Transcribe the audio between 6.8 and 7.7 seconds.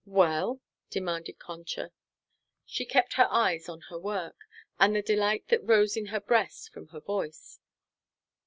her voice).